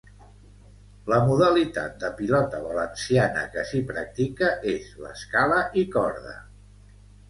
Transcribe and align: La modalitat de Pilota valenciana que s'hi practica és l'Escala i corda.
La 1.13 1.19
modalitat 1.27 1.99
de 2.05 2.11
Pilota 2.23 2.63
valenciana 2.65 3.45
que 3.55 3.69
s'hi 3.71 3.85
practica 3.95 4.53
és 4.77 4.93
l'Escala 5.07 5.65
i 5.85 5.89
corda. 5.99 6.39